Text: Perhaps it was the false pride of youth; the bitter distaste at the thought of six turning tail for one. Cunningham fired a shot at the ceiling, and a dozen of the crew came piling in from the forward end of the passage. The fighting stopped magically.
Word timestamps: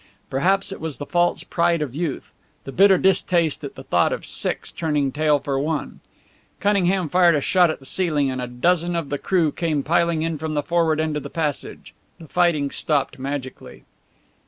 Perhaps 0.31 0.71
it 0.71 0.81
was 0.81 0.97
the 0.97 1.05
false 1.05 1.43
pride 1.43 1.83
of 1.83 1.93
youth; 1.93 2.33
the 2.63 2.71
bitter 2.71 2.97
distaste 2.97 3.63
at 3.63 3.75
the 3.75 3.83
thought 3.83 4.11
of 4.11 4.25
six 4.25 4.71
turning 4.71 5.11
tail 5.11 5.37
for 5.37 5.59
one. 5.59 5.99
Cunningham 6.59 7.07
fired 7.07 7.35
a 7.35 7.39
shot 7.41 7.69
at 7.69 7.77
the 7.77 7.85
ceiling, 7.85 8.31
and 8.31 8.41
a 8.41 8.47
dozen 8.47 8.95
of 8.95 9.09
the 9.11 9.19
crew 9.19 9.51
came 9.51 9.83
piling 9.83 10.23
in 10.23 10.39
from 10.39 10.55
the 10.55 10.63
forward 10.63 10.99
end 10.99 11.17
of 11.17 11.21
the 11.21 11.29
passage. 11.29 11.93
The 12.17 12.27
fighting 12.27 12.71
stopped 12.71 13.19
magically. 13.19 13.83